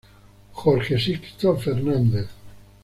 [0.55, 2.27] Jorge Sixto Fernández